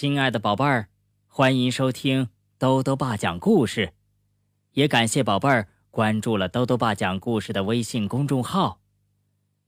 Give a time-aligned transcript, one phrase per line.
[0.00, 0.90] 亲爱的宝贝儿，
[1.26, 3.94] 欢迎收听兜兜爸讲故事，
[4.74, 8.80] 也感谢宝贝儿关注了兜兜爸讲故事的微信公众号。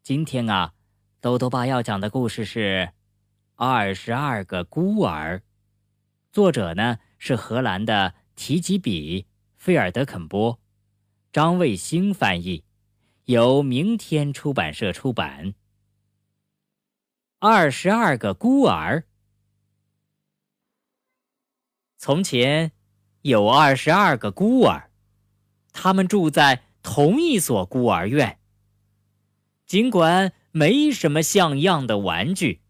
[0.05, 0.75] 今天啊，
[1.21, 2.91] 兜兜爸要讲的故事是
[3.57, 5.39] 《二十二个孤儿》，
[6.31, 9.23] 作者呢是荷兰的提吉比·
[9.57, 10.61] 菲尔德肯波，
[11.33, 12.63] 张卫星翻译，
[13.25, 15.47] 由明天出版社出版。
[17.41, 19.01] 《二十二个孤儿》。
[22.03, 22.73] 从前，
[23.21, 24.89] 有二十二个孤儿，
[25.71, 28.39] 他们住在同一所孤儿院。
[29.67, 32.63] 尽管没什么像样的玩具，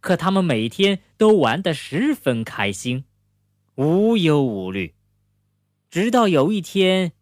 [0.00, 3.04] 可他们每天都玩得十分开心，
[3.74, 4.94] 无忧无虑。
[5.90, 7.12] 直到有一天，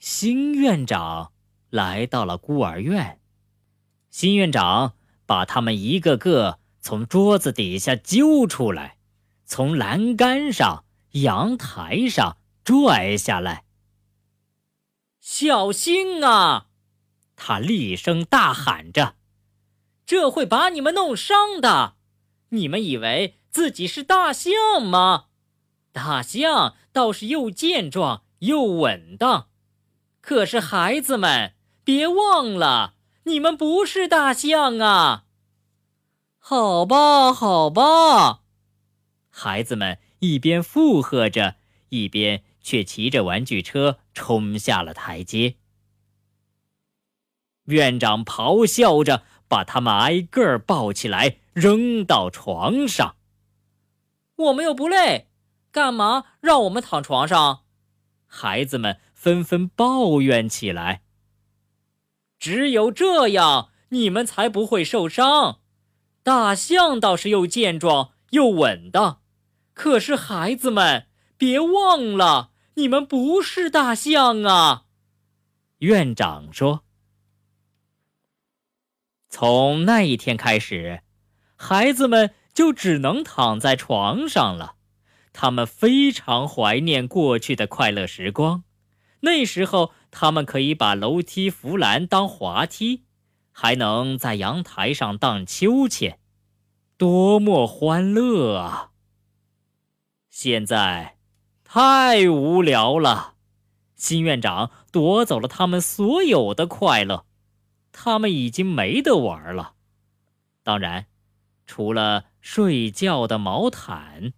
[0.00, 1.30] 新院长
[1.70, 3.20] 来到了孤儿院。
[4.10, 4.94] 新院长
[5.26, 8.96] 把他们一个个从桌子底下揪出来，
[9.44, 10.83] 从栏杆上。
[11.14, 13.64] 阳台上拽下来，
[15.20, 16.66] 小心啊！
[17.36, 19.14] 他厉声大喊着
[20.04, 21.94] ：“这会把你们弄伤的！
[22.48, 25.26] 你们以为自己是大象吗？
[25.92, 29.48] 大象倒是又健壮又稳当，
[30.20, 35.26] 可是孩子们，别忘了，你们不是大象啊！”
[36.40, 38.40] 好吧，好吧，
[39.30, 40.00] 孩子们。
[40.24, 41.56] 一边附和着，
[41.90, 45.56] 一边却骑着玩具车冲下了台阶。
[47.64, 53.16] 院长咆哮着，把他们挨个抱起来，扔到床上。
[54.36, 55.28] 我们又不累，
[55.70, 57.64] 干嘛让我们躺床上？
[58.26, 61.02] 孩子们纷纷抱怨起来。
[62.38, 65.60] 只有这样，你们才不会受伤。
[66.22, 69.20] 大象倒是又健壮又稳当。
[69.74, 74.84] 可是，孩子们，别忘了，你们不是大象啊！
[75.78, 76.84] 院长说。
[79.28, 81.02] 从那一天开始，
[81.56, 84.76] 孩子们就只能躺在床上了。
[85.32, 88.62] 他们非常怀念过去的快乐时光。
[89.22, 93.02] 那时候，他们可以把楼梯扶栏当滑梯，
[93.50, 96.20] 还能在阳台上荡秋千，
[96.96, 98.92] 多么欢乐啊！
[100.36, 101.16] 现在，
[101.62, 103.36] 太无聊了。
[103.94, 107.24] 新院长夺走了他们所有的快乐，
[107.92, 109.76] 他们已经没得玩了。
[110.64, 111.06] 当然，
[111.68, 114.32] 除了睡觉的毛毯。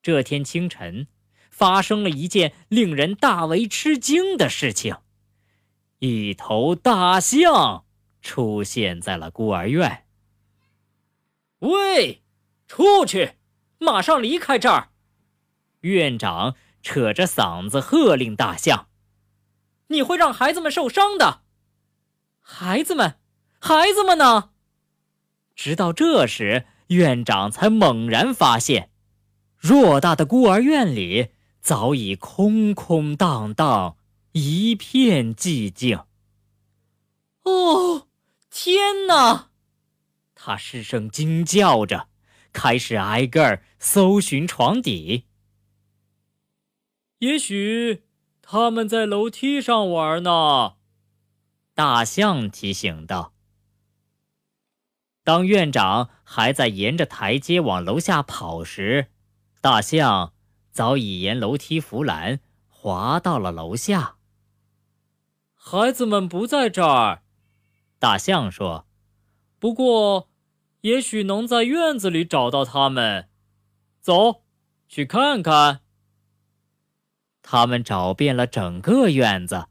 [0.00, 1.08] 这天清晨，
[1.50, 4.98] 发生了一件令人大为吃惊的事情：
[5.98, 7.84] 一头大象
[8.22, 10.06] 出现在了孤儿院。
[11.58, 12.22] 喂，
[12.68, 13.32] 出去！
[13.80, 14.90] 马上离开这儿！
[15.80, 18.88] 院长扯着嗓子喝令大象
[19.88, 21.40] ：“你会让孩子们受伤的。”
[22.40, 23.18] 孩子们，
[23.58, 24.50] 孩子们呢？
[25.56, 28.90] 直到这时，院长才猛然发现，
[29.62, 31.30] 偌大的孤儿院里
[31.62, 33.96] 早已空空荡荡，
[34.32, 36.04] 一片寂静。
[37.44, 38.08] 哦，
[38.50, 39.48] 天哪！
[40.34, 42.09] 他失声惊叫着。
[42.52, 45.26] 开始挨个儿搜寻床底。
[47.18, 48.04] 也许
[48.40, 50.76] 他们在楼梯上玩呢，
[51.74, 53.34] 大象提醒道。
[55.22, 59.08] 当院长还在沿着台阶往楼下跑时，
[59.60, 60.32] 大象
[60.70, 64.16] 早已沿楼梯扶栏滑到了楼下。
[65.54, 67.22] 孩子们不在这儿，
[67.98, 68.86] 大象说。
[69.58, 70.29] 不过。
[70.82, 73.28] 也许能在院子里找到他们，
[74.00, 74.42] 走，
[74.88, 75.80] 去看看。
[77.42, 79.66] 他们找遍了整个院子，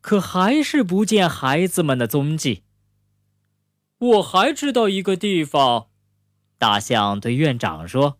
[0.00, 2.64] 可还是不见孩子们的踪迹。
[3.98, 5.88] 我还知道一个地方，
[6.56, 8.18] 大象对院长说：“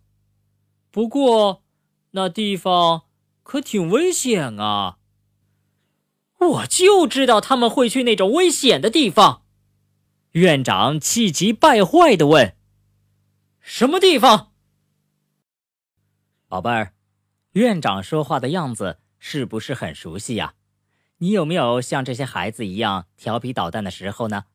[0.91, 1.63] 不过，
[2.11, 3.03] 那地方
[3.43, 4.97] 可挺危险啊。”
[6.39, 9.43] 我就知道他们会去那种危险的地方。
[10.39, 12.55] 院长气急败坏地问
[13.59, 14.53] ：“什么地方？”
[16.47, 16.93] 宝贝儿，
[17.51, 20.53] 院长说话的样子是不是很熟悉呀？
[21.17, 24.45] 你有没有像这些孩子一样调皮捣蛋的时候呢？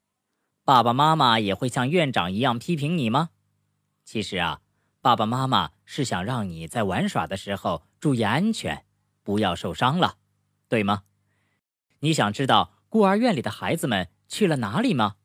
[0.65, 3.29] 爸爸妈妈也会像院长一样批评你吗？
[4.07, 4.63] 其实啊，
[5.03, 8.87] 爸爸妈妈是想让你在玩耍的时候注意安全，
[9.23, 10.17] 不要受伤了，
[10.67, 11.03] 对吗？
[11.99, 15.17] 你想知道孤儿院里的孩子们去了哪里吗？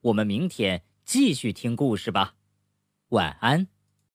[0.00, 2.34] 我们明天继续听故事吧。
[3.08, 3.77] 晚安。